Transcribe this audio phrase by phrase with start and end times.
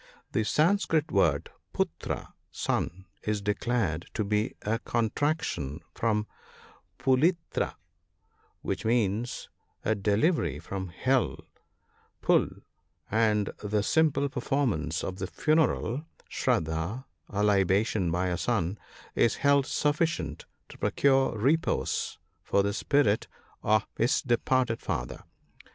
[0.31, 6.25] The Sanskrit word putra (son) is declared to be a contraction from
[6.97, 7.23] put
[7.55, 7.77] Ira,
[8.63, 9.47] which means
[9.85, 11.41] a deliverer from the hell
[12.19, 12.63] pui;
[13.11, 18.79] and the simple performance of the funeral" shraddh" (a libation by a son)
[19.13, 23.27] is held sufficient to procure repose for the spirit
[23.61, 25.23] of his departed father.